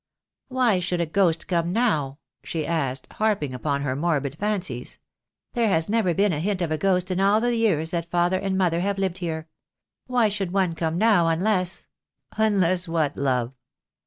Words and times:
"Why 0.47 0.79
should 0.79 0.99
a 0.99 1.05
ghost 1.05 1.47
come 1.47 1.71
now?" 1.71 2.17
she 2.43 2.65
asked, 2.65 3.05
harping 3.11 3.53
upon 3.53 3.83
her 3.83 3.95
morbid 3.95 4.35
fancies. 4.39 4.97
"There 5.53 5.69
has 5.69 5.89
never 5.89 6.15
been 6.15 6.33
a 6.33 6.39
hint 6.39 6.63
of 6.63 6.71
a 6.71 6.77
ghost 6.79 7.11
in 7.11 7.19
all 7.19 7.39
the 7.39 7.55
years 7.55 7.91
that 7.91 8.09
father 8.09 8.39
and 8.39 8.57
mother 8.57 8.79
have 8.79 8.97
lived 8.97 9.19
here. 9.19 9.47
Why 10.07 10.27
should 10.27 10.53
one 10.53 10.73
come 10.73 10.97
now, 10.97 11.27
unless" 11.27 11.85
"Unless 12.31 12.87
what, 12.87 13.15
love?" 13.15 13.53